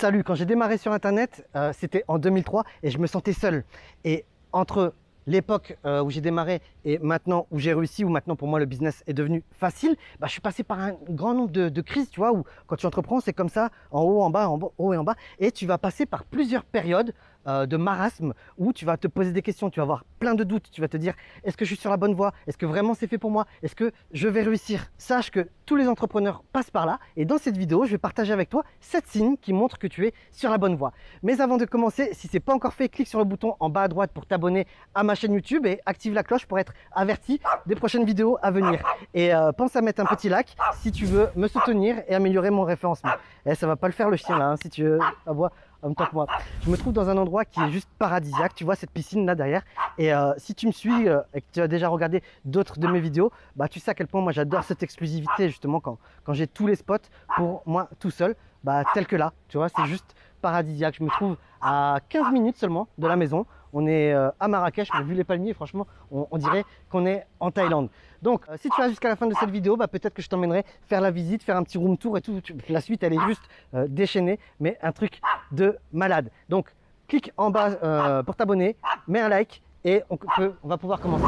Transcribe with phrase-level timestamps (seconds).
[0.00, 3.64] Salut, quand j'ai démarré sur Internet, euh, c'était en 2003 et je me sentais seul.
[4.04, 4.94] Et entre
[5.26, 8.66] l'époque euh, où j'ai démarré et maintenant où j'ai réussi, où maintenant pour moi le
[8.66, 12.10] business est devenu facile, bah, je suis passé par un grand nombre de, de crises,
[12.10, 14.94] tu vois, où quand tu entreprends, c'est comme ça, en haut, en bas, en haut
[14.94, 17.12] et en bas, et tu vas passer par plusieurs périodes
[17.48, 20.44] euh, de marasme où tu vas te poser des questions, tu vas avoir plein de
[20.44, 22.32] doutes, tu vas te dire est-ce que je suis sur la bonne voie?
[22.46, 23.46] Est-ce que vraiment c'est fait pour moi?
[23.62, 24.86] Est-ce que je vais réussir?
[24.98, 28.32] Sache que tous les entrepreneurs passent par là et dans cette vidéo, je vais partager
[28.32, 30.92] avec toi 7 signes qui montrent que tu es sur la bonne voie.
[31.22, 33.70] Mais avant de commencer, si ce n'est pas encore fait, clique sur le bouton en
[33.70, 36.72] bas à droite pour t'abonner à ma chaîne YouTube et active la cloche pour être
[36.92, 38.82] averti des prochaines vidéos à venir.
[39.14, 42.50] Et euh, pense à mettre un petit like si tu veux me soutenir et améliorer
[42.50, 43.12] mon référencement.
[43.46, 45.52] Et eh, ça va pas le faire le chien là, hein, si tu veux avoir
[45.82, 46.26] en temps que moi.
[46.62, 48.54] Je me trouve dans un endroit qui est juste paradisiaque.
[48.54, 49.62] Tu vois cette piscine là derrière.
[49.98, 52.86] Et euh, si tu me suis euh, et que tu as déjà regardé d'autres de
[52.88, 56.32] mes vidéos, bah tu sais à quel point moi j'adore cette exclusivité justement quand, quand
[56.32, 56.96] j'ai tous les spots
[57.36, 59.32] pour moi tout seul, bah tel que là.
[59.48, 60.96] Tu vois, c'est juste paradisiaque.
[60.98, 63.46] Je me trouve à 15 minutes seulement de la maison.
[63.72, 67.50] On est euh, à Marrakech, mais vu les palmiers, franchement, on, dirait qu'on est en
[67.50, 67.88] Thaïlande.
[68.22, 70.28] Donc, euh, si tu vas jusqu'à la fin de cette vidéo, bah, peut-être que je
[70.28, 72.40] t'emmènerai faire la visite, faire un petit room tour et tout.
[72.68, 73.42] La suite, elle est juste
[73.74, 75.20] euh, déchaînée, mais un truc
[75.52, 76.30] de malade.
[76.48, 76.74] Donc,
[77.06, 80.18] clique en bas pour t'abonner, mets un like et on,
[80.62, 81.24] on va pouvoir commencer.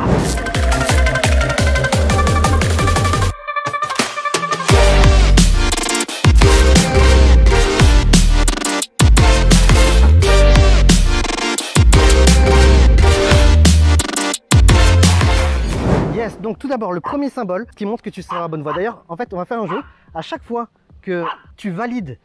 [16.61, 18.75] Tout d'abord, le premier symbole qui montre que tu seras à la bonne voie.
[18.75, 19.83] D'ailleurs, en fait, on va faire un jeu.
[20.15, 20.69] À chaque fois
[21.01, 21.25] que
[21.57, 22.19] tu valides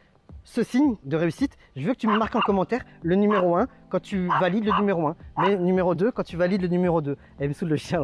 [0.44, 3.66] ce signe de réussite, je veux que tu me marques en commentaire le numéro 1
[3.88, 7.16] quand tu valides le numéro 1, mais numéro 2 quand tu valides le numéro 2.
[7.38, 8.02] Elle me saoule le chien.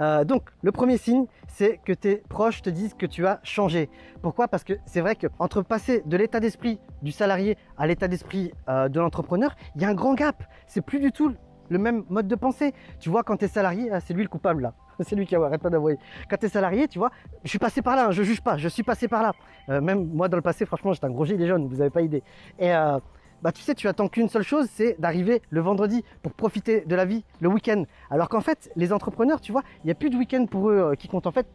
[0.00, 3.90] Euh, donc, le premier signe, c'est que tes proches te disent que tu as changé.
[4.22, 4.48] Pourquoi?
[4.48, 8.88] Parce que c'est vrai qu'entre passer de l'état d'esprit du salarié à l'état d'esprit euh,
[8.88, 10.42] de l'entrepreneur, il y a un grand gap.
[10.66, 11.34] C'est plus du tout
[11.68, 12.72] le même mode de pensée.
[13.00, 14.74] Tu vois, quand tu es salarié, c'est lui le coupable là.
[15.04, 15.98] c'est lui qui arrête pas d'avouer.
[16.28, 17.10] Quand tu es salarié, tu vois,
[17.44, 19.32] je suis passé par là, hein, je juge pas, je suis passé par là.
[19.68, 22.02] Euh, même moi, dans le passé, franchement, j'étais un gros gilet jaune, vous n'avez pas
[22.02, 22.22] idée.
[22.58, 22.98] Et euh,
[23.42, 26.94] bah, tu sais, tu attends qu'une seule chose, c'est d'arriver le vendredi pour profiter de
[26.96, 27.84] la vie le week-end.
[28.10, 30.78] Alors qu'en fait, les entrepreneurs, tu vois, il n'y a plus de week-end pour eux
[30.78, 31.26] euh, qui comptent.
[31.26, 31.46] En fait,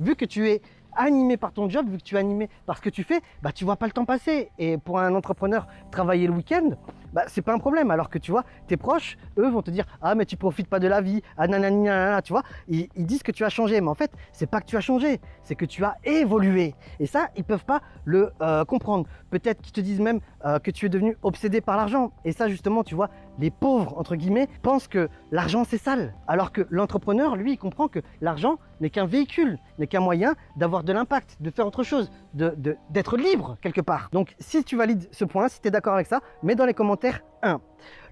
[0.00, 0.62] vu que tu es
[0.96, 3.52] animé par ton job, vu que tu es animé par ce que tu fais, bah,
[3.52, 4.50] tu vois pas le temps passer.
[4.58, 6.70] Et pour un entrepreneur, travailler le week-end,
[7.16, 7.90] bah, c'est pas un problème.
[7.90, 10.78] Alors que tu vois, tes proches, eux, vont te dire Ah, mais tu profites pas
[10.78, 11.88] de la vie, ah nanani,
[12.22, 12.42] tu vois.
[12.68, 15.22] Ils, disent que tu as changé, mais en fait, c'est pas que tu as changé,
[15.42, 16.74] c'est que tu as évolué.
[17.00, 19.06] Et ça, ils peuvent pas le euh, comprendre.
[19.30, 22.12] Peut-être qu'ils te disent même euh, que tu es devenu obsédé par l'argent.
[22.26, 26.12] Et ça, justement, tu vois, les pauvres, entre guillemets, pensent que l'argent c'est sale.
[26.28, 30.84] Alors que l'entrepreneur, lui, il comprend que l'argent n'est qu'un véhicule, n'est qu'un moyen d'avoir
[30.84, 34.10] de l'impact, de faire autre chose, d'être libre quelque part.
[34.12, 36.74] Donc si tu valides ce point, si tu es d'accord avec ça, mets dans les
[36.74, 37.05] commentaires
[37.42, 37.60] 1.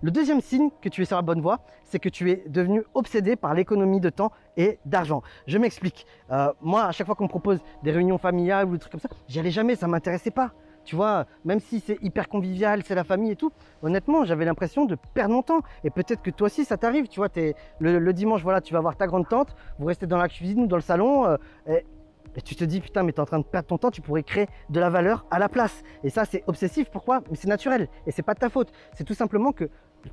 [0.03, 2.83] Le deuxième signe que tu es sur la bonne voie, c'est que tu es devenu
[2.95, 5.23] obsédé par l'économie de temps et d'argent.
[5.47, 6.07] Je m'explique.
[6.31, 9.01] Euh, moi, à chaque fois qu'on me propose des réunions familiales ou des trucs comme
[9.01, 10.53] ça, j'y allais jamais, ça m'intéressait pas.
[10.85, 13.51] Tu vois, même si c'est hyper convivial, c'est la famille et tout,
[13.83, 15.61] honnêtement, j'avais l'impression de perdre mon temps.
[15.83, 17.09] Et peut-être que toi aussi, ça t'arrive.
[17.09, 20.19] Tu vois, es, le, dimanche, voilà, tu vas voir ta grande tante, vous restez dans
[20.19, 21.37] la cuisine ou dans le salon, euh,
[22.41, 24.23] tu te dis, putain, mais tu es en train de perdre ton temps, tu pourrais
[24.23, 25.83] créer de la valeur à la place.
[26.03, 26.91] Et ça, c'est obsessif.
[26.91, 27.23] Pourquoi?
[27.31, 27.89] Mais c'est naturel.
[28.07, 28.73] Et c'est pas de ta faute.
[28.95, 29.69] C'est tout simplement que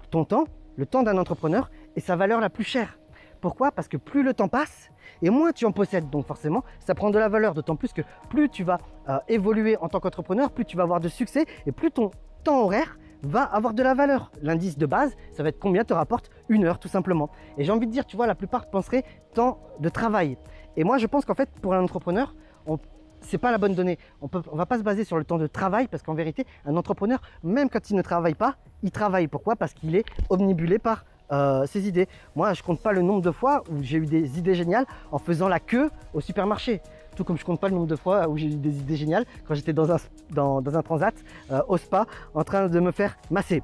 [0.10, 0.46] ton temps,
[0.76, 2.98] le temps d'un entrepreneur, est sa valeur la plus chère.
[3.42, 3.72] Pourquoi?
[3.72, 4.92] Parce que plus le temps passe
[5.24, 6.10] et moins tu en possèdes.
[6.10, 7.54] Donc forcément, ça prend de la valeur.
[7.56, 8.78] D'autant plus que plus tu vas
[9.10, 12.12] euh, évoluer en tant qu'entrepreneur, plus tu vas avoir de succès et plus ton
[12.44, 14.32] temps horaire va avoir de la valeur.
[14.42, 17.30] L'indice de base, ça va être combien te rapporte une heure tout simplement.
[17.58, 19.04] Et j'ai envie de dire, tu vois, la plupart penseraient
[19.34, 20.38] temps de travail.
[20.78, 22.34] Et moi, je pense qu'en fait, pour un entrepreneur,
[22.66, 22.80] on
[23.22, 23.98] c'est pas la bonne donnée.
[24.22, 26.76] On ne va pas se baser sur le temps de travail parce qu'en vérité, un
[26.76, 29.28] entrepreneur, même quand il ne travaille pas, il travaille.
[29.28, 29.56] Pourquoi?
[29.56, 32.08] Parce qu'il est omnibulé par euh, ces idées.
[32.36, 35.18] Moi, je compte pas le nombre de fois où j'ai eu des idées géniales en
[35.18, 36.82] faisant la queue au supermarché.
[37.16, 39.26] Tout comme je compte pas le nombre de fois où j'ai eu des idées géniales
[39.48, 39.98] quand j'étais dans un,
[40.32, 41.14] dans, un transat
[41.52, 43.62] euh, au spa en train de me faire masser.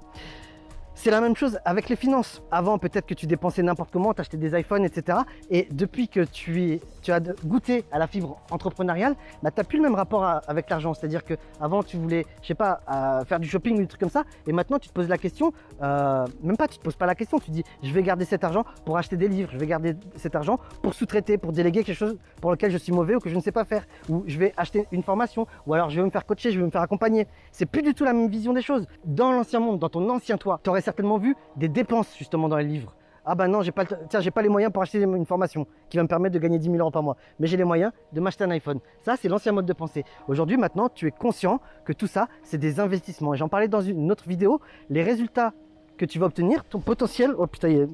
[0.99, 2.41] C'est la même chose avec les finances.
[2.49, 5.19] Avant, peut-être que tu dépensais n'importe comment, tu achetais des iPhones, etc.
[5.51, 9.83] Et depuis que tu, as goûté à la fibre entrepreneuriale, bah, tu n'as plus le
[9.83, 10.95] même rapport avec l'argent.
[10.95, 12.81] C'est-à-dire qu'avant, tu voulais, je sais pas,
[13.27, 14.23] faire du shopping ou des trucs comme ça.
[14.47, 15.53] Et maintenant, tu te poses la question,
[15.83, 17.37] euh, même pas, tu te poses pas la question.
[17.37, 19.51] Tu dis, je vais garder cet argent pour acheter des livres.
[19.53, 22.91] Je vais garder cet argent pour sous-traiter, pour déléguer quelque chose pour lequel je suis
[22.91, 23.85] mauvais ou que je ne sais pas faire.
[24.09, 25.45] Ou je vais acheter une formation.
[25.67, 27.27] Ou alors, je vais me faire coacher, je vais me faire accompagner.
[27.51, 28.87] C'est plus du tout la même vision des choses.
[29.05, 32.55] Dans l'ancien monde, dans ton ancien toi, tu aurais certainement vu des dépenses justement dans
[32.55, 32.93] les livres.
[33.29, 35.97] Ah bah non, j'ai pas, tiens, j'ai pas les moyens pour acheter une formation qui
[35.97, 37.17] va me permettre de gagner 10 000 euros par mois.
[37.39, 38.79] Mais j'ai les moyens de m'acheter un iPhone.
[39.01, 40.05] Ça, c'est l'ancien mode de pensée.
[40.29, 43.33] Aujourd'hui, maintenant, tu es conscient que tout ça, c'est des investissements.
[43.33, 44.61] Et j'en parlais dans une autre vidéo.
[44.89, 45.51] Les résultats
[45.97, 47.87] que tu vas obtenir, ton potentiel, oh putain, il y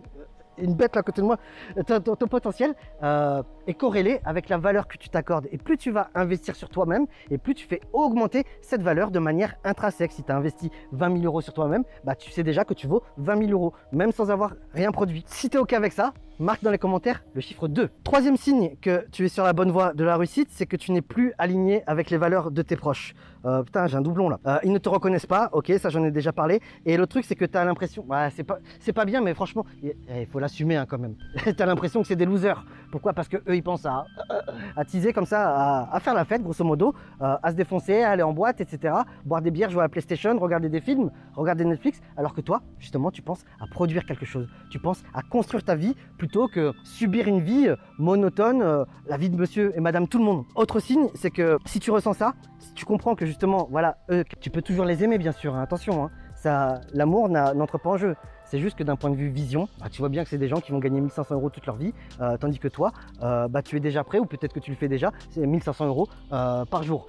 [0.57, 1.37] une bête là à côté de moi,
[1.85, 2.73] ton, potentiel
[3.03, 5.47] euh, est corrélé avec la valeur que tu t'accordes.
[5.51, 9.19] Et plus tu vas investir sur toi-même, et plus tu fais augmenter cette valeur de
[9.19, 10.11] manière intrinsèque.
[10.11, 12.87] Si tu as investi 20 000 euros sur toi-même, bah, tu sais déjà que tu
[12.87, 15.23] vaux 20 000 euros, même sans avoir rien produit.
[15.27, 17.89] Si tu es OK avec ça, marque dans les commentaires le chiffre 2.
[18.03, 20.91] Troisième signe que tu es sur la bonne voie de la réussite, c'est que tu
[20.91, 23.13] n'es plus aligné avec les valeurs de tes proches.
[23.45, 24.39] Euh, putain, j'ai un doublon là.
[24.47, 26.61] Euh, ils ne te reconnaissent pas, ok, ça j'en ai déjà parlé.
[26.85, 28.59] Et le truc, c'est que tu as l'impression, ouais, c'est pas,
[28.95, 31.15] pas bien, mais franchement, il il faut l'assumer hein, quand même.
[31.43, 32.65] tu as l'impression que c'est des losers.
[32.91, 33.13] Pourquoi?
[33.13, 34.05] Parce que eux, ils pensent à,
[34.77, 38.01] à teaser comme ça, à, à faire la fête, grosso modo, euh, à se défoncer,
[38.01, 38.93] à aller en boîte, etc.
[39.25, 42.01] Boire des bières, jouer à la PlayStation, regarder des films, regarder Netflix.
[42.15, 44.47] Alors que toi, justement, tu penses à produire quelque chose.
[44.69, 49.17] Tu penses à construire ta vie plutôt que subir une vie euh, monotone, euh, la
[49.17, 50.45] vie de monsieur et madame tout le monde.
[50.55, 54.23] Autre signe, c'est que si tu ressens ça, si tu comprends que justement, voilà, eux,
[54.39, 57.97] tu peux toujours les aimer, bien sûr, hein, attention, hein, ça, l'amour n'entre pas en
[57.97, 58.15] jeu.
[58.45, 60.47] C'est juste que d'un point de vue vision, bah, tu vois bien que c'est des
[60.47, 63.61] gens qui vont gagner 1500 euros toute leur vie, euh, tandis que toi, euh, bah,
[63.61, 66.63] tu es déjà prêt, ou peut-être que tu le fais déjà, c'est 1500 euros euh,
[66.63, 67.07] par jour.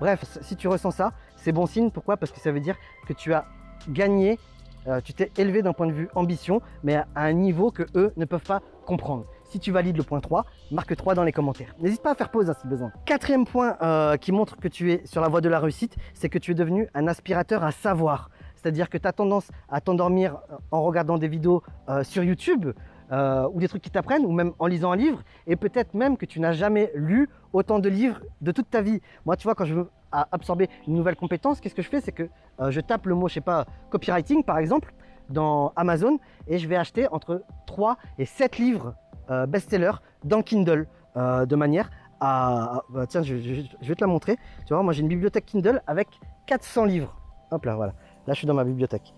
[0.00, 1.90] Bref, si tu ressens ça, c'est bon signe.
[1.90, 2.16] Pourquoi?
[2.16, 2.76] Parce que ça veut dire
[3.06, 3.44] que tu as
[3.90, 4.38] gagné,
[4.86, 8.12] euh, tu t'es élevé d'un point de vue ambition, mais à un niveau que eux
[8.16, 9.24] ne peuvent pas comprendre.
[9.44, 11.74] Si tu valides le point 3, marque 3 dans les commentaires.
[11.80, 12.92] N'hésite pas à faire pause si besoin.
[13.04, 16.28] Quatrième point euh, qui montre que tu es sur la voie de la réussite, c'est
[16.28, 18.30] que tu es devenu un aspirateur à savoir.
[18.56, 21.62] C'est-à-dire que tu as tendance à t'endormir euh, en regardant des vidéos
[22.02, 22.72] sur YouTube
[23.14, 26.16] euh, ou des trucs qui t'apprennent ou même en lisant un livre et peut-être même
[26.16, 29.00] que tu n'as jamais lu autant de livres de toute ta vie.
[29.24, 32.00] Moi, tu vois, quand je veux absorber une nouvelle compétence, qu'est-ce que je fais?
[32.00, 32.28] C'est que
[32.60, 34.92] euh, je tape le mot, je sais pas, copywriting par exemple,
[35.30, 36.18] dans Amazon
[36.48, 38.94] et je vais acheter entre 3 et 7 livres
[39.30, 41.90] euh, best-sellers dans Kindle de manière
[42.20, 42.82] à.
[42.90, 44.36] bah, tiens, je- je vais te la montrer.
[44.66, 46.08] Tu vois, moi j'ai une bibliothèque Kindle avec
[46.46, 47.16] 400 livres.
[47.52, 47.92] Hop là, voilà.
[48.26, 49.14] Là, je suis dans ma bibliothèque.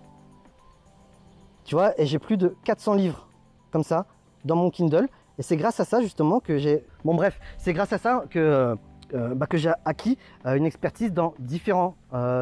[1.64, 3.28] Tu vois, et j'ai plus de 400 livres
[3.70, 4.06] comme ça
[4.44, 5.08] dans mon Kindle.
[5.38, 6.84] Et c'est grâce à ça justement que j'ai.
[7.04, 8.38] Bon, bref, c'est grâce à ça que.
[8.38, 8.74] euh,
[9.14, 11.94] euh, bah, j'ai acquis euh, une expertise dans différents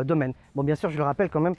[0.05, 0.33] domaines.
[0.55, 1.57] Bon, bien sûr, je le rappelle quand même,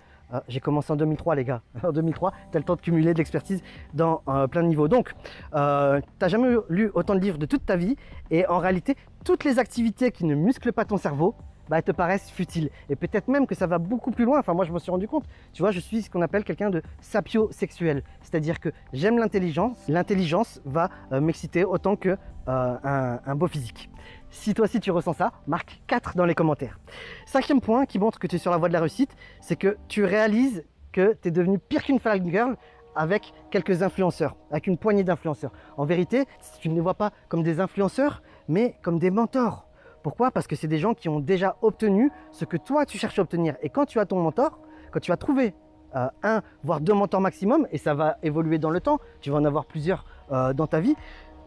[0.48, 1.62] j'ai commencé en 2003, les gars.
[1.84, 3.62] En 2003, tu as le temps de cumuler de l'expertise
[3.94, 4.88] dans plein de niveaux.
[4.88, 5.14] Donc,
[5.54, 7.96] n'as jamais lu autant de livres de toute ta vie.
[8.32, 11.36] Et en réalité, toutes les activités qui ne musclent pas ton cerveau,
[11.70, 12.70] bah, te paraissent futiles.
[12.90, 14.40] Et peut-être même que ça va beaucoup plus loin.
[14.40, 15.26] Enfin, moi, je me suis rendu compte.
[15.54, 18.04] Tu vois, je suis ce qu'on appelle quelqu'un de sapiosexuel.
[18.22, 19.78] C'est-à-dire que j'aime l'intelligence.
[19.88, 22.18] L'intelligence va euh, m'exciter autant que
[22.48, 23.90] euh, un, beau physique.
[24.30, 26.80] Si toi aussi tu ressens ça, marque 4 dans les commentaires.
[27.26, 29.78] Cinquième point qui montre que tu es sur la voie de la réussite, c'est que
[29.88, 32.56] tu réalises que tu es devenu pire qu'une girl
[32.96, 35.52] avec quelques influenceurs, avec une poignée d'influenceurs.
[35.78, 36.26] En vérité,
[36.60, 39.68] tu ne les vois pas comme des influenceurs, mais comme des mentors.
[40.06, 40.30] Pourquoi?
[40.30, 43.24] Parce que c'est des gens qui ont déjà obtenu ce que toi tu cherches à
[43.24, 43.56] obtenir.
[43.64, 44.60] Et quand tu as ton mentor,
[44.92, 45.56] quand tu as trouvé
[45.96, 49.38] euh, un, voire deux mentors maximum, et ça va évoluer dans le temps, tu vas
[49.38, 50.94] en avoir plusieurs euh, dans ta vie,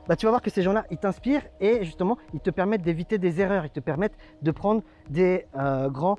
[0.08, 3.16] bah, tu vas voir que ces gens-là, ils t'inspirent et justement, ils te permettent d'éviter
[3.18, 6.16] des erreurs, ils te permettent de prendre des euh, grands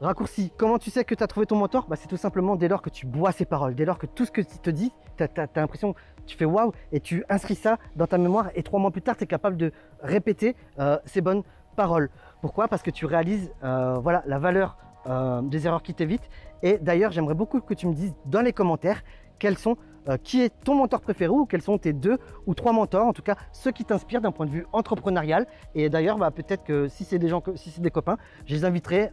[0.00, 0.50] raccourcis.
[0.56, 1.88] Comment tu sais que tu as trouvé ton mentor?
[1.90, 4.24] Bah, C'est tout simplement dès lors que tu bois ses paroles, dès lors que tout
[4.24, 5.94] ce que tu te dis, tu as, l'impression,
[6.24, 9.18] tu fais waouh et tu inscris ça dans ta mémoire et trois mois plus tard,
[9.18, 10.56] tu es capable de répéter
[11.04, 11.42] ces bonnes
[11.72, 12.10] paroles.
[12.40, 12.68] Pourquoi?
[12.68, 14.76] Parce que tu réalises euh, voilà, la valeur
[15.06, 16.28] euh, des erreurs qui t'évitent.
[16.62, 19.02] Et d'ailleurs, j'aimerais beaucoup que tu me dises dans les commentaires
[19.38, 19.76] quels sont
[20.08, 23.12] euh, qui est ton mentor préféré ou quels sont tes deux ou trois mentors, en
[23.12, 25.46] tout cas ceux qui t'inspirent d'un point de vue entrepreneurial.
[25.74, 28.64] Et d'ailleurs, bah, peut-être que si c'est des gens, si c'est des copains, je les
[28.64, 29.10] inviterai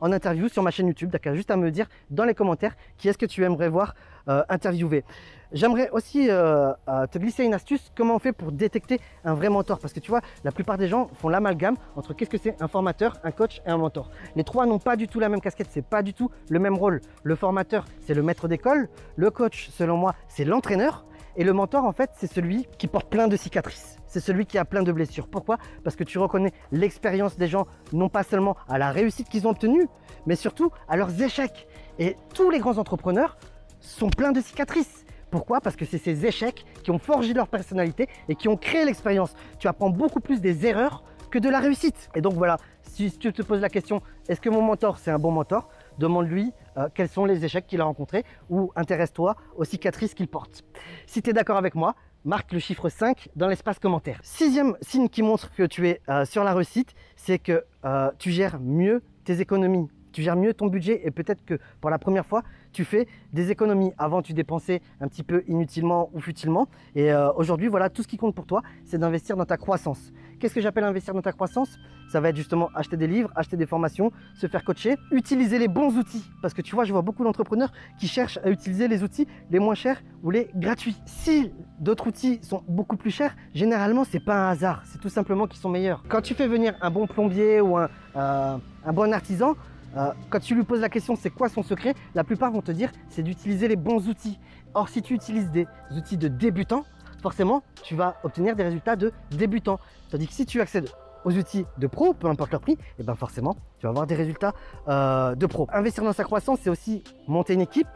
[0.00, 1.10] en interview sur ma chaîne YouTube.
[1.10, 3.94] D'accord, juste à me dire dans les commentaires qui est-ce que tu aimerais voir
[4.28, 5.04] euh, interviewer.
[5.52, 9.48] J'aimerais aussi euh, euh, te glisser une astuce, comment on fait pour détecter un vrai
[9.48, 9.78] mentor?
[9.78, 12.66] Parce que tu vois, la plupart des gens font l'amalgame entre qu'est-ce que c'est un
[12.66, 14.10] formateur, un coach et un mentor.
[14.34, 16.74] Les trois n'ont pas du tout la même casquette, c'est pas du tout le même
[16.74, 17.00] rôle.
[17.22, 18.88] Le formateur, c'est le maître d'école.
[19.14, 21.06] Le coach, selon moi, c'est l'entraîneur.
[21.36, 23.98] Et le mentor, en fait, c'est celui qui porte plein de cicatrices.
[24.14, 25.26] C'est celui qui a plein de blessures.
[25.26, 25.58] Pourquoi?
[25.82, 29.50] Parce que tu reconnais l'expérience des gens, non pas seulement à la réussite qu'ils ont
[29.50, 29.88] obtenue,
[30.24, 31.66] mais surtout à leurs échecs.
[31.98, 33.36] Et tous les grands entrepreneurs
[33.80, 35.04] sont pleins de cicatrices.
[35.32, 35.60] Pourquoi?
[35.60, 39.34] Parce que c'est ces échecs qui ont forgé leur personnalité et qui ont créé l'expérience.
[39.58, 41.02] Tu apprends beaucoup plus des erreurs
[41.32, 42.08] que de la réussite.
[42.14, 45.18] Et donc voilà, si tu te poses la question, est-ce que mon mentor c'est un
[45.18, 45.68] bon mentor?
[45.98, 50.62] Demande-lui euh, quels sont les échecs qu'il a rencontrés ou intéresse-toi aux cicatrices qu'il porte.
[51.08, 54.18] Si tu es d'accord avec moi, marque le chiffre 5 dans l'espace commentaire.
[54.22, 58.30] Sixième signe qui montre que tu es euh, sur la réussite, c'est que euh, tu
[58.30, 59.88] gères mieux tes économies.
[60.12, 63.50] tu gères mieux ton budget et peut-être que pour la première fois, tu fais des
[63.50, 63.92] économies.
[63.98, 66.68] Avant, tu dépensais un petit peu inutilement ou futilement.
[66.94, 70.12] Et euh, aujourd'hui, voilà, tout ce qui compte pour toi, c'est d'investir dans ta croissance.
[70.38, 71.78] Qu'est-ce que j'appelle investir dans ta croissance?
[72.08, 75.68] Ça va être justement acheter des livres, acheter des formations, se faire coacher, utiliser les
[75.68, 76.24] bons outils.
[76.42, 79.58] Parce que tu vois, je vois beaucoup d'entrepreneurs qui cherchent à utiliser les outils les
[79.58, 80.96] moins chers ou les gratuits.
[81.06, 84.82] Si d'autres outils sont beaucoup plus chers, généralement, c'est pas un hasard.
[84.86, 86.02] C'est tout simplement qu'ils sont meilleurs.
[86.08, 88.56] Quand tu fais venir un bon plombier ou un, euh,
[88.92, 89.54] bon artisan,
[89.96, 92.72] euh, quand tu lui poses la question c'est quoi son secret, la plupart vont te
[92.72, 94.38] dire c'est d'utiliser les bons outils.
[94.74, 96.84] Or si tu utilises des outils de débutants,
[97.24, 99.80] forcément tu vas obtenir des résultats de débutants.
[100.10, 100.90] Tandis que si tu accèdes
[101.24, 104.06] aux outils de pro, peu importe leur prix, et eh ben forcément tu vas avoir
[104.06, 104.52] des résultats
[104.88, 105.66] euh, de pro.
[105.72, 107.88] Investir dans sa croissance, c'est aussi monter une équipe,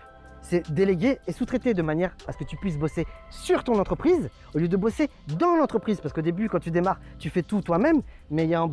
[0.42, 4.30] c'est déléguer et sous-traiter de manière à ce que tu puisses bosser sur ton entreprise
[4.54, 6.00] au lieu de bosser dans l'entreprise.
[6.00, 8.68] Parce qu'au début, quand tu démarres, tu fais tout toi-même, mais il y a au,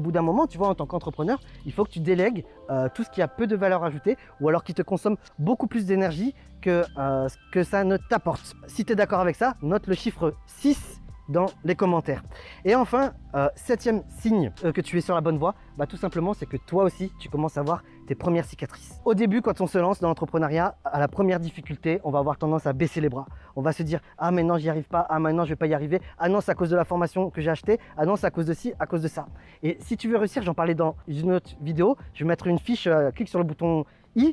[0.00, 3.04] bout d'un moment, tu vois, en tant qu'entrepreneur, il faut que tu délègues euh, tout
[3.04, 6.34] ce qui a peu de valeur ajoutée ou alors qui te consomme beaucoup plus d'énergie
[6.60, 8.54] que euh, que ça ne t'apporte.
[8.66, 12.22] Si tu es d'accord avec ça, note le chiffre 6 dans les commentaires.
[12.64, 15.96] Et enfin, euh, septième signe euh, que tu es sur la bonne voie, bah, tout
[15.96, 19.00] simplement c'est que toi aussi tu commences à voir tes premières cicatrices.
[19.04, 22.38] Au début quand on se lance dans l'entrepreneuriat, à la première difficulté, on va avoir
[22.38, 23.26] tendance à baisser les bras.
[23.56, 25.74] On va se dire ah maintenant j'y arrive pas, ah maintenant je vais pas y
[25.74, 28.26] arriver, ah non c'est à cause de la formation que j'ai acheté, ah non c'est
[28.26, 29.26] à cause de ci, à cause de ça.
[29.62, 32.58] Et si tu veux réussir, j'en parlais dans une autre vidéo, je vais mettre une
[32.58, 33.84] fiche, euh, clique sur le bouton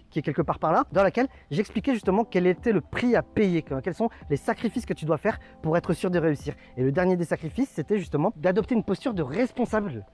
[0.09, 3.21] qui est quelque part par là, dans laquelle j'expliquais justement quel était le prix à
[3.21, 6.55] payer, quels sont les sacrifices que tu dois faire pour être sûr de réussir.
[6.77, 10.05] Et le dernier des sacrifices, c'était justement d'adopter une posture de responsable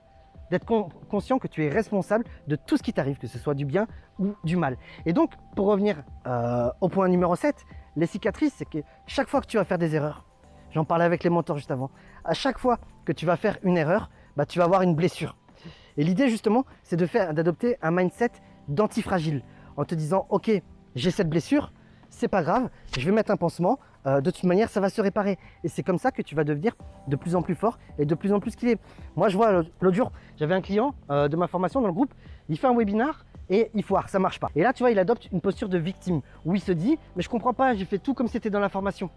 [0.51, 0.65] d'être
[1.09, 3.87] conscient que tu es responsable de tout ce qui t'arrive, que ce soit du bien
[4.19, 4.77] ou du mal.
[5.05, 7.55] Et donc, pour revenir euh, au point numéro 7,
[7.95, 10.25] les cicatrices, c'est que chaque fois que tu vas faire des erreurs,
[10.71, 11.89] j'en parlais avec les mentors juste avant,
[12.25, 15.37] à chaque fois que tu vas faire une erreur, bah, tu vas avoir une blessure.
[15.95, 18.31] Et l'idée justement, c'est d'adopter un mindset
[18.67, 19.43] d'antifragile
[19.77, 20.51] en te disant ok
[20.95, 21.71] j'ai cette blessure,
[22.09, 25.01] c'est pas grave, je vais mettre un pansement, euh, de toute manière ça va se
[25.01, 25.37] réparer.
[25.63, 26.73] Et c'est comme ça que tu vas devenir
[27.07, 28.79] de plus en plus fort et de plus en plus qu'il est.
[29.15, 32.13] Moi je vois l'autre jour, j'avais un client euh, de ma formation dans le groupe,
[32.49, 34.49] il fait un webinar et il foire, ça marche pas.
[34.55, 37.23] Et là tu vois il adopte une posture de victime où il se dit mais
[37.23, 39.09] je comprends pas, j'ai fait tout comme c'était dans la formation.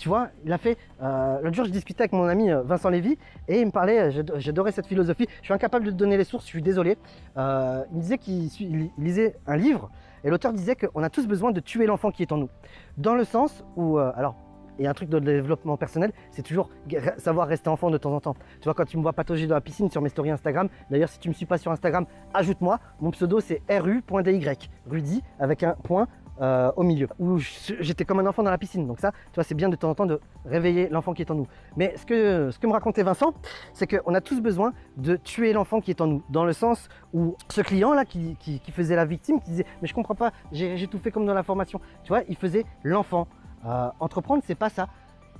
[0.00, 0.78] Tu vois, il a fait.
[1.02, 4.00] Euh, l'autre jour, je discutais avec mon ami euh, Vincent Lévy et il me parlait,
[4.00, 5.26] euh, j'adorais cette philosophie.
[5.40, 6.96] Je suis incapable de donner les sources, je suis désolé.
[7.36, 8.48] il me disait qu'il
[8.96, 9.90] lisait un livre
[10.24, 12.48] et l'auteur disait qu'on a tous besoin de tuer l'enfant qui est en nous.
[12.96, 14.36] Dans le sens où, alors,
[14.78, 16.70] il y a un truc de développement personnel, c'est toujours
[17.18, 18.36] savoir rester enfant de temps en temps.
[18.60, 21.10] Tu vois, quand tu me vois patauger dans la piscine sur mes stories Instagram, d'ailleurs,
[21.10, 22.80] si tu ne me suis pas sur Instagram, ajoute-moi.
[23.00, 24.46] Mon pseudo, c'est ru.dy,
[24.88, 26.08] Rudy, avec un point
[26.40, 28.86] euh, au milieu, où j'étais comme un enfant dans la piscine.
[28.86, 31.30] Donc ça, tu vois, c'est bien de temps en temps de réveiller l'enfant qui est
[31.30, 31.46] en nous.
[31.76, 33.34] Mais ce que, ce que me racontait Vincent,
[33.74, 36.88] c'est qu'on a tous besoin de tuer l'enfant qui est en nous, dans le sens
[37.12, 38.36] où ce client-là qui,
[38.72, 41.42] faisait la victime, qui disait «mais je comprends pas, j'ai tout fait comme dans la
[41.42, 43.26] formation», tu vois, il faisait l'enfant.
[43.66, 44.88] Euh, entreprendre, c'est pas ça.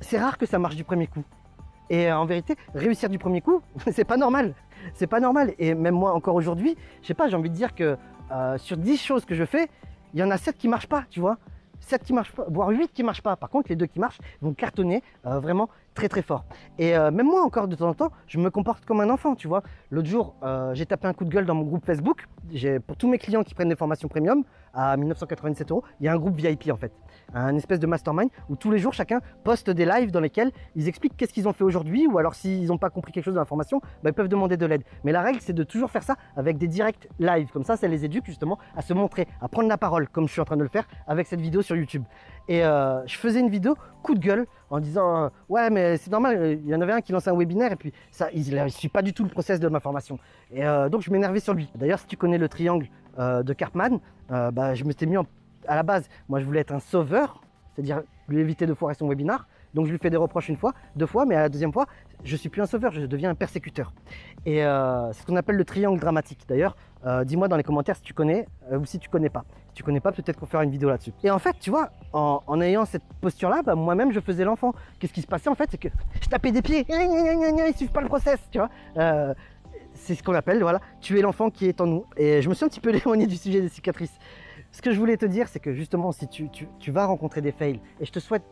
[0.00, 1.24] C'est rare que ça marche du premier coup.
[1.88, 4.54] Et en vérité, réussir du premier coup, c'est pas normal.
[4.94, 5.54] C'est pas normal.
[5.58, 7.96] Et même moi, encore aujourd'hui, je sais pas, j'ai envie de dire que
[8.32, 9.68] euh, sur 10 choses que je fais,
[10.14, 11.38] il y en a 7 qui marchent pas, tu vois.
[11.80, 13.36] 7 qui marchent pas, voire 8 qui marchent pas.
[13.36, 15.68] Par contre, les deux qui marchent vont cartonner euh, vraiment
[16.00, 16.46] très très fort.
[16.78, 19.34] Et euh, même moi encore de temps en temps, je me comporte comme un enfant,
[19.34, 19.62] tu vois.
[19.90, 22.26] L'autre jour, euh, j'ai tapé un coup de gueule dans mon groupe Facebook.
[22.86, 24.42] Pour tous mes clients qui prennent des formations premium
[24.72, 26.92] à 1997 euros, il y a un groupe VIP en fait,
[27.34, 30.88] un espèce de mastermind où tous les jours chacun poste des lives dans lesquels ils
[30.88, 33.38] expliquent qu'est-ce qu'ils ont fait aujourd'hui ou alors s'ils n'ont pas compris quelque chose de
[33.38, 34.82] l'information, bah, ils peuvent demander de l'aide.
[35.04, 37.88] Mais la règle c'est de toujours faire ça avec des directs live, comme ça ça
[37.88, 40.56] les éduque justement à se montrer, à prendre la parole comme je suis en train
[40.56, 42.04] de le faire avec cette vidéo sur YouTube.
[42.50, 46.10] Et euh, je faisais une vidéo coup de gueule en disant euh, ouais mais c'est
[46.10, 48.52] normal, euh, il y en avait un qui lançait un webinaire et puis ça il
[48.52, 50.18] ne suit pas du tout le process de ma formation.
[50.52, 51.70] Et donc je m'énervais sur lui.
[51.76, 55.84] D'ailleurs si tu connais le triangle de Cartman, bah, je me suis mis à la
[55.84, 57.40] base, moi je voulais être un sauveur,
[57.72, 59.46] c'est-à-dire lui éviter de foirer son webinaire.
[59.74, 61.86] Donc je lui fais des reproches une fois, deux fois, mais à la deuxième fois,
[62.24, 63.92] je suis plus un sauveur, je deviens un persécuteur.
[64.44, 66.40] Et c'est ce qu'on appelle le triangle dramatique.
[66.48, 66.76] D'ailleurs,
[67.24, 69.44] dis-moi dans les commentaires si tu connais ou si tu connais pas.
[69.74, 71.12] Tu connais pas, peut-être qu'on fera une vidéo là-dessus.
[71.22, 74.74] Et en fait, tu vois, en, ayant cette posture-là, bah, moi-même, je faisais l'enfant.
[74.98, 75.88] Qu'est-ce qui se passait en fait C'est que
[76.20, 78.70] je tapais des pieds, ils suivent pas le process, tu vois.
[79.94, 82.04] c'est ce qu'on appelle, voilà, tuer l'enfant qui est en nous.
[82.16, 84.18] Et je me suis un petit peu éloigné du sujet des cicatrices.
[84.72, 86.48] Ce que je voulais te dire, c'est que justement, si tu,
[86.92, 88.44] vas rencontrer des fails, et je te souhaite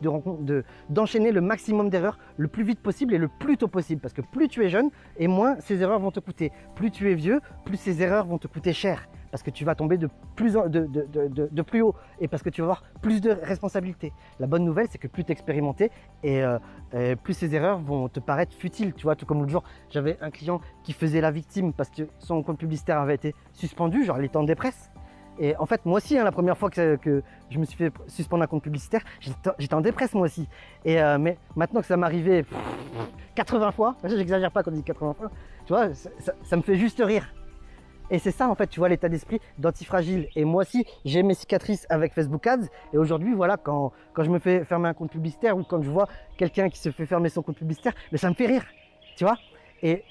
[0.89, 4.21] d'enchaîner le maximum d'erreurs le plus vite possible et le plus tôt possible, parce que
[4.21, 6.51] plus tu es jeune, et moins ces erreurs vont te coûter.
[6.75, 9.07] Plus tu es vieux, plus ces erreurs vont te coûter cher.
[9.31, 12.65] Parce que tu vas tomber de plus, de, plus haut et parce que tu vas
[12.65, 14.13] avoir plus de responsabilités.
[14.39, 15.91] La bonne nouvelle, c'est que plus tu expérimenté
[16.23, 16.57] et, euh,
[16.93, 18.93] et plus ces erreurs vont te paraître futiles.
[18.93, 22.03] Tu vois, tout comme l'autre jour, j'avais un client qui faisait la victime parce que
[22.19, 24.91] son compte publicitaire avait été suspendu, genre il était en dépresse.
[25.39, 28.43] Et en fait, moi aussi, hein, la première fois que, je me suis fait suspendre
[28.43, 30.49] un compte publicitaire, j'étais en dépresse moi aussi.
[30.83, 32.45] Et euh, mais maintenant que ça pff,
[33.35, 35.31] 80 fois, j'exagère pas quand je dis 80 fois,
[35.65, 35.87] tu vois,
[36.43, 37.33] ça me fait juste rire.
[38.11, 40.27] Et c'est ça en fait, tu vois, l'état d'esprit d'antifragile.
[40.35, 42.67] Et moi aussi, j'ai mes cicatrices avec Facebook Ads.
[42.93, 46.07] Et aujourd'hui, voilà, quand, je me fais fermer un compte publicitaire ou quand je vois
[46.37, 48.65] quelqu'un qui se fait fermer son compte publicitaire, mais ça me fait rire,
[49.15, 49.37] tu vois.
[49.81, 50.03] Et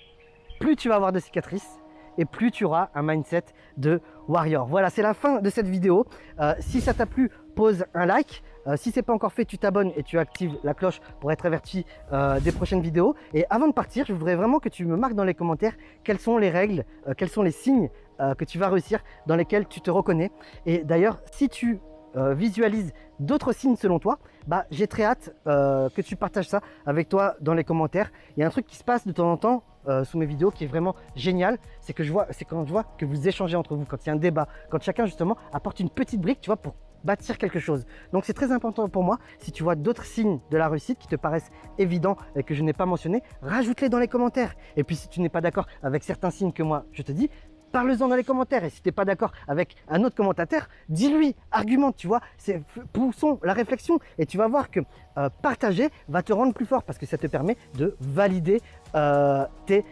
[0.60, 1.78] plus tu vas avoir de cicatrices,
[2.18, 3.44] et plus tu auras un mindset
[3.76, 4.66] de warrior.
[4.66, 6.04] Voilà, c'est la fin de cette vidéo.
[6.40, 8.42] Euh, si ça t'a plu, pose un like.
[8.66, 11.46] Euh, si c'est pas encore fait, tu t'abonnes et tu actives la cloche pour être
[11.46, 13.14] averti euh, des prochaines vidéos.
[13.34, 15.74] Et avant de partir, je voudrais vraiment que tu me marques dans les commentaires
[16.04, 17.90] quelles sont les règles, euh, quels sont les signes
[18.36, 18.98] que tu vas réussir,
[19.28, 20.32] dans lesquels tu te reconnais.
[20.66, 21.78] Et d'ailleurs, si tu
[22.16, 27.36] visualises d'autres signes selon toi, bah, j'ai très hâte que tu partages ça avec toi
[27.40, 28.10] dans les commentaires.
[28.36, 29.62] Il y a un truc qui se passe de temps en temps
[30.02, 32.82] sous mes vidéos qui est vraiment génial, c'est que je vois, c'est quand je vois
[32.98, 35.78] que vous échangez entre vous, quand il y a un débat, quand chacun justement apporte
[35.78, 36.74] une petite brique, tu vois, pour
[37.04, 37.86] bâtir quelque chose.
[38.12, 41.08] Donc c'est très important pour moi, si tu vois d'autres signes de la réussite qui
[41.08, 44.54] te paraissent évidents et que je n'ai pas mentionné, rajoute-les dans les commentaires.
[44.76, 47.30] Et puis si tu n'es pas d'accord avec certains signes que moi je te dis,
[47.70, 48.64] parle-en dans les commentaires.
[48.64, 52.20] Et si tu n'es pas d'accord avec un autre commentateur, dis-lui, argumente, tu vois.
[52.36, 52.62] C'est
[52.92, 54.80] poussons la réflexion et tu vas voir que
[55.18, 58.60] euh, partager va te rendre plus fort parce que ça te permet de valider
[58.94, 59.84] euh, tes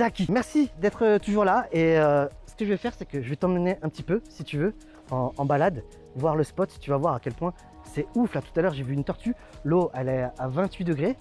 [0.00, 0.26] acquis.
[0.30, 3.36] Merci d'être toujours là et euh, ce que je vais faire, c'est que je vais
[3.36, 4.74] t'emmener un petit peu, si tu veux,
[5.10, 5.82] en balade,
[6.16, 6.76] voir le spot.
[6.80, 7.52] Tu vas voir à quel point
[7.84, 8.34] c'est ouf.
[8.34, 9.34] Là, tout à l'heure, j'ai vu une tortue.
[9.64, 11.16] L'eau, elle est à 28 degrés.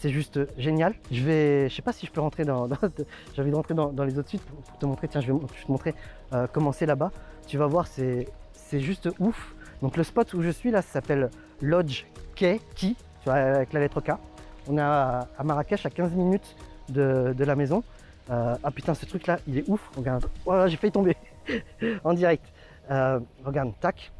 [0.00, 0.94] C'est juste génial.
[1.10, 2.68] Je vais, je sais pas si je peux rentrer dans.
[3.34, 5.06] J'ai envie de rentrer dans, les autres suites pour, te montrer.
[5.06, 5.94] Tiens, je vais, te montrer
[6.32, 7.12] euh, comment c'est là-bas.
[7.46, 8.26] Tu vas voir, c'est
[8.72, 9.54] c'est juste ouf.
[9.82, 13.72] Donc le spot où je suis là, ça s'appelle Lodge Key, Ki, tu vois, avec
[13.74, 14.12] la lettre K.
[14.66, 16.56] On est à, Marrakech, à 15 minutes
[16.88, 17.82] de, de la maison.
[18.30, 19.90] Euh, ah putain, ce truc là, il est ouf.
[19.96, 21.16] Regarde, voilà, j'ai failli tomber
[22.04, 22.44] en direct.
[22.90, 24.10] Euh, regarde, tac.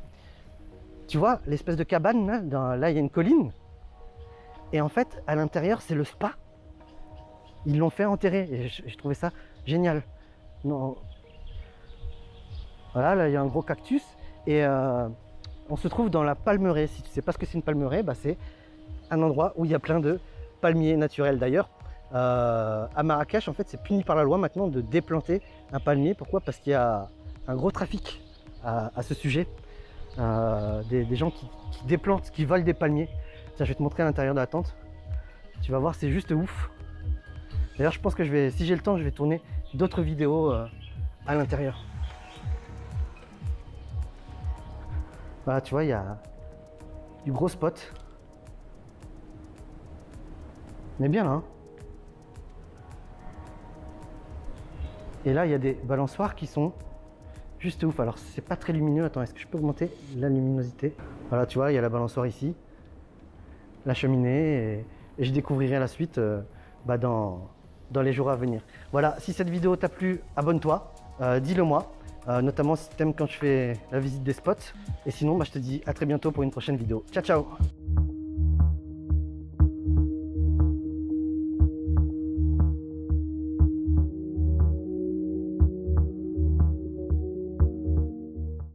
[1.09, 3.53] Tu vois l'espèce de cabane là, là il y a une colline.
[4.73, 6.33] Et en fait, à l'intérieur, c'est le spa.
[7.67, 8.49] Ils l'ont fait enterrer.
[8.51, 9.31] Et je trouvais ça
[9.67, 10.03] génial.
[10.65, 10.97] Non.
[12.95, 14.03] Voilà, là, il y a un gros cactus.
[14.47, 15.09] Et euh,
[15.69, 16.87] on se trouve dans la palmeraie.
[16.87, 18.39] Si tu sais pas ce que c'est une palmeraie, bah, c'est
[19.11, 20.19] un endroit où il y a plein de
[20.61, 21.39] palmiers naturels.
[21.39, 21.69] D'ailleurs,
[22.15, 26.15] euh, à Marrakech, en fait, c'est puni par la loi maintenant de déplanter un palmier.
[26.15, 26.41] Pourquoi?
[26.41, 27.09] Parce qu'il y a
[27.47, 28.23] un gros trafic
[28.65, 29.49] à ce sujet.
[30.19, 31.49] Euh, des, gens qui,
[31.87, 33.09] déplantent, qui volent des palmiers.
[33.57, 34.75] Tiens, je vais te montrer à l'intérieur de la tente.
[35.63, 36.71] Tu vas voir, c'est juste ouf.
[37.77, 39.41] D'ailleurs, je pense que je vais, si j'ai le temps, je vais tourner
[39.75, 40.67] d'autres vidéos euh,
[41.27, 41.85] à l'intérieur.
[45.45, 46.19] Voilà, tu vois, il y a
[47.25, 47.93] du gros spot.
[51.01, 51.31] On est bien là.
[51.31, 51.43] hein.
[55.25, 56.73] Et là, il y a des balançoires qui sont
[57.63, 58.01] juste ouf.
[58.01, 59.05] Alors, c'est pas très lumineux.
[59.05, 60.95] Attends, est-ce que je peux augmenter la luminosité?
[61.29, 62.55] Voilà, tu vois, il y a la balançoire ici,
[63.87, 64.85] la cheminée,
[65.19, 66.41] et, je découvrirai la suite euh,
[66.87, 67.49] bah, dans,
[68.03, 68.63] les jours à venir.
[68.91, 71.93] Voilà, si cette vidéo t'a plu, abonne-toi, euh, dis-le moi,
[72.29, 74.73] euh, notamment si tu aimes quand je fais la visite des spots.
[75.07, 77.05] Et sinon, bah, je te dis à très bientôt pour une prochaine vidéo.
[77.13, 77.47] Ciao, ciao